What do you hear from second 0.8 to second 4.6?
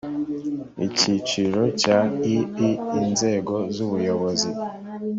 icyiciro cya ii inzego z’ ubuyobozi